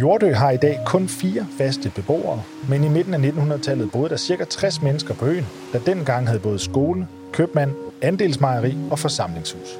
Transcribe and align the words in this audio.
Jordø 0.00 0.32
har 0.32 0.50
i 0.50 0.56
dag 0.56 0.80
kun 0.86 1.08
fire 1.08 1.46
faste 1.58 1.90
beboere, 1.90 2.42
men 2.68 2.84
i 2.84 2.88
midten 2.88 3.14
af 3.14 3.18
1900-tallet 3.18 3.92
boede 3.92 4.08
der 4.08 4.16
ca. 4.16 4.44
60 4.44 4.82
mennesker 4.82 5.14
på 5.14 5.26
øen, 5.26 5.46
der 5.72 5.78
dengang 5.78 6.26
havde 6.26 6.40
både 6.40 6.58
skole, 6.58 7.08
købmand, 7.32 7.74
andelsmejeri 8.02 8.76
og 8.90 8.98
forsamlingshus. 8.98 9.78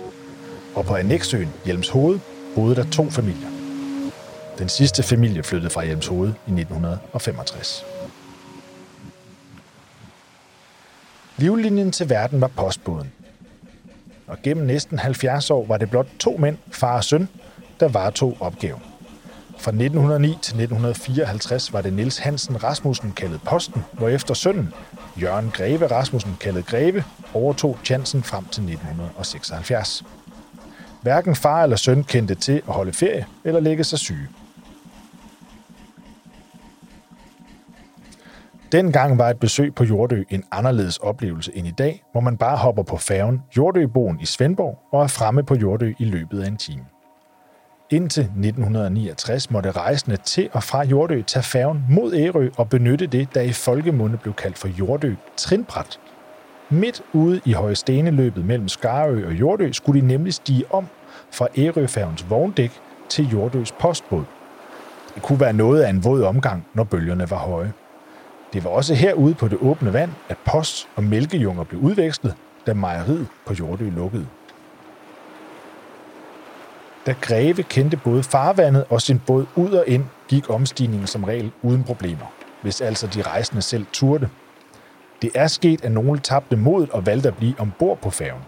Og 0.74 0.84
på 0.84 0.94
Annexøen, 0.94 1.48
Hjelmshoved, 1.64 2.18
boede 2.54 2.76
der 2.76 2.84
to 2.90 3.10
familier. 3.10 3.48
Den 4.58 4.68
sidste 4.68 5.02
familie 5.02 5.42
flyttede 5.42 5.70
fra 5.70 5.84
Hjelmshoved 5.84 6.28
i 6.28 6.50
1965. 6.60 7.84
Livlinjen 11.36 11.92
til 11.92 12.10
verden 12.10 12.40
var 12.40 12.48
postbåden. 12.48 13.12
Og 14.26 14.36
gennem 14.42 14.66
næsten 14.66 14.98
70 14.98 15.50
år 15.50 15.66
var 15.66 15.76
det 15.76 15.90
blot 15.90 16.08
to 16.18 16.36
mænd, 16.36 16.56
far 16.70 16.96
og 16.96 17.04
søn, 17.04 17.28
der 17.80 17.88
varetog 17.88 18.36
opgaven. 18.40 18.95
Fra 19.58 19.70
1909 19.70 20.28
til 20.28 20.36
1954 20.36 21.72
var 21.72 21.80
det 21.80 21.92
Niels 21.92 22.18
Hansen 22.18 22.64
Rasmussen 22.64 23.12
kaldet 23.12 23.40
Posten, 23.42 23.84
efter 24.10 24.34
sønnen, 24.34 24.74
Jørgen 25.22 25.50
Greve 25.54 25.86
Rasmussen 25.86 26.36
kaldet 26.40 26.66
Greve, 26.66 27.04
overtog 27.34 27.78
chancen 27.84 28.22
frem 28.22 28.44
til 28.44 28.62
1976. 28.62 30.04
Hverken 31.02 31.36
far 31.36 31.62
eller 31.62 31.76
søn 31.76 32.04
kendte 32.04 32.34
til 32.34 32.62
at 32.68 32.74
holde 32.74 32.92
ferie 32.92 33.26
eller 33.44 33.60
lægge 33.60 33.84
sig 33.84 33.98
syge. 33.98 34.28
Dengang 38.72 39.18
var 39.18 39.30
et 39.30 39.40
besøg 39.40 39.74
på 39.74 39.84
Jordø 39.84 40.22
en 40.30 40.44
anderledes 40.50 40.96
oplevelse 40.96 41.52
end 41.54 41.66
i 41.66 41.70
dag, 41.70 42.02
hvor 42.12 42.20
man 42.20 42.36
bare 42.36 42.56
hopper 42.56 42.82
på 42.82 42.96
færgen 42.96 43.42
Jordøboen 43.56 44.20
i 44.20 44.26
Svendborg 44.26 44.78
og 44.92 45.02
er 45.02 45.06
fremme 45.06 45.42
på 45.42 45.54
Jordø 45.54 45.92
i 45.98 46.04
løbet 46.04 46.42
af 46.42 46.48
en 46.48 46.56
time. 46.56 46.84
Indtil 47.90 48.22
1969 48.22 49.50
måtte 49.50 49.70
rejsende 49.70 50.16
til 50.16 50.48
og 50.52 50.62
fra 50.62 50.84
Jordø 50.84 51.22
tage 51.22 51.42
færgen 51.42 51.84
mod 51.90 52.14
Ærø 52.14 52.48
og 52.56 52.68
benytte 52.68 53.06
det, 53.06 53.34
der 53.34 53.40
i 53.40 53.52
folkemunde 53.52 54.16
blev 54.16 54.34
kaldt 54.34 54.58
for 54.58 54.68
Jordø 54.68 55.14
Trinbræt. 55.36 56.00
Midt 56.70 57.02
ude 57.12 57.40
i 57.44 57.52
Højsteneløbet 57.52 58.44
mellem 58.44 58.68
Skarø 58.68 59.26
og 59.26 59.32
Jordø 59.32 59.72
skulle 59.72 60.00
de 60.00 60.06
nemlig 60.06 60.34
stige 60.34 60.64
om 60.74 60.86
fra 61.32 61.48
Ærøfærgens 61.58 62.30
vogndæk 62.30 62.72
til 63.08 63.28
Jordøs 63.28 63.72
postbåd. 63.72 64.24
Det 65.14 65.22
kunne 65.22 65.40
være 65.40 65.52
noget 65.52 65.82
af 65.82 65.90
en 65.90 66.04
våd 66.04 66.22
omgang, 66.22 66.66
når 66.74 66.84
bølgerne 66.84 67.30
var 67.30 67.38
høje. 67.38 67.72
Det 68.52 68.64
var 68.64 68.70
også 68.70 68.94
herude 68.94 69.34
på 69.34 69.48
det 69.48 69.58
åbne 69.60 69.92
vand, 69.92 70.10
at 70.28 70.36
post 70.44 70.88
og 70.96 71.04
mælkejunger 71.04 71.64
blev 71.64 71.80
udvekslet, 71.80 72.34
da 72.66 72.74
mejeriet 72.74 73.26
på 73.46 73.54
Jordø 73.54 73.90
lukkede. 73.90 74.26
Da 77.06 77.14
Greve 77.20 77.62
kendte 77.62 77.96
både 77.96 78.22
farvandet 78.22 78.84
og 78.90 79.02
sin 79.02 79.20
båd 79.26 79.46
ud 79.56 79.70
og 79.70 79.84
ind, 79.86 80.04
gik 80.28 80.50
omstigningen 80.50 81.06
som 81.06 81.24
regel 81.24 81.52
uden 81.62 81.84
problemer, 81.84 82.34
hvis 82.62 82.80
altså 82.80 83.06
de 83.06 83.22
rejsende 83.22 83.62
selv 83.62 83.86
turde. 83.92 84.28
Det 85.22 85.30
er 85.34 85.46
sket, 85.46 85.84
at 85.84 85.92
nogle 85.92 86.18
tabte 86.18 86.56
modet 86.56 86.90
og 86.90 87.06
valgte 87.06 87.28
at 87.28 87.36
blive 87.36 87.54
ombord 87.58 87.98
på 87.98 88.10
færgen. 88.10 88.42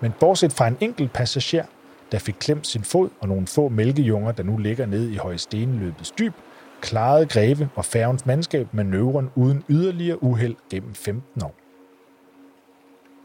Men 0.00 0.12
bortset 0.20 0.52
fra 0.52 0.68
en 0.68 0.76
enkelt 0.80 1.12
passager, 1.12 1.64
der 2.12 2.18
fik 2.18 2.36
klemt 2.40 2.66
sin 2.66 2.84
fod, 2.84 3.08
og 3.20 3.28
nogle 3.28 3.46
få 3.46 3.68
mælkejunger, 3.68 4.32
der 4.32 4.42
nu 4.42 4.56
ligger 4.56 4.86
nede 4.86 5.12
i 5.12 5.16
Højstenløbets 5.16 6.10
dyb, 6.10 6.34
klarede 6.80 7.26
Greve 7.26 7.68
og 7.74 7.84
færgens 7.84 8.26
mandskab 8.26 8.66
manøvren 8.72 9.30
uden 9.34 9.64
yderligere 9.68 10.22
uheld 10.22 10.56
gennem 10.70 10.94
15 10.94 11.42
år. 11.42 11.59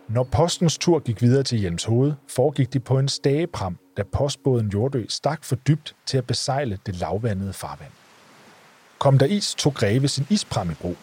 Når 0.09 0.23
postens 0.23 0.77
tur 0.77 0.99
gik 0.99 1.21
videre 1.21 1.43
til 1.43 1.59
Hjelmshoved, 1.59 2.13
foregik 2.27 2.73
de 2.73 2.79
på 2.79 2.99
en 2.99 3.07
stagepram, 3.07 3.77
da 3.97 4.03
postbåden 4.03 4.69
Jordø 4.69 5.05
stak 5.09 5.43
for 5.43 5.55
dybt 5.55 5.95
til 6.05 6.17
at 6.17 6.27
besejle 6.27 6.79
det 6.85 6.95
lavvandede 6.95 7.53
farvand. 7.53 7.91
Kom 8.99 9.17
der 9.17 9.25
is, 9.25 9.55
tog 9.55 9.73
Greve 9.73 10.07
sin 10.07 10.27
ispram 10.29 10.71
i 10.71 10.73
brug. 10.73 10.95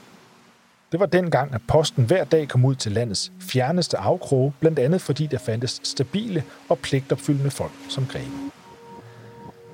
Det 0.93 1.01
var 1.01 1.07
dengang, 1.07 1.55
at 1.55 1.61
posten 1.69 2.05
hver 2.05 2.25
dag 2.25 2.49
kom 2.49 2.65
ud 2.65 2.75
til 2.75 2.93
landets 2.93 3.33
fjerneste 3.41 3.99
afkroge, 3.99 4.53
blandt 4.61 4.79
andet 4.79 5.01
fordi 5.01 5.27
der 5.27 5.39
fandtes 5.39 5.81
stabile 5.85 6.45
og 6.69 6.79
pligtopfyldende 6.79 7.51
folk 7.51 7.73
som 7.89 8.07
Greve. 8.07 8.51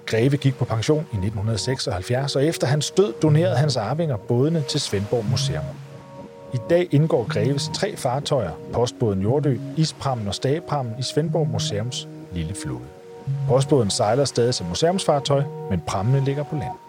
Greve 0.06 0.36
gik 0.36 0.54
på 0.54 0.64
pension 0.64 1.00
i 1.00 1.16
1976, 1.16 2.36
og 2.36 2.44
efter 2.44 2.66
hans 2.66 2.90
død 2.90 3.14
donerede 3.22 3.56
hans 3.56 3.76
arvinger 3.76 4.16
bådene 4.16 4.62
til 4.68 4.80
Svendborg 4.80 5.24
Museum. 5.24 5.64
I 6.54 6.58
dag 6.70 6.88
indgår 6.90 7.26
Greves 7.32 7.70
tre 7.74 7.96
fartøjer, 7.96 8.52
postbåden 8.72 9.22
Jordø, 9.22 9.56
Isprammen 9.76 10.28
og 10.28 10.34
Stageprammen 10.34 10.94
i 10.98 11.02
Svendborg 11.02 11.48
Museums 11.48 12.08
lille 12.32 12.54
flåde. 12.54 12.84
Postbåden 13.48 13.90
sejler 13.90 14.24
stadig 14.24 14.54
som 14.54 14.66
museumsfartøj, 14.66 15.42
men 15.70 15.82
prammene 15.86 16.24
ligger 16.24 16.42
på 16.42 16.56
land. 16.56 16.87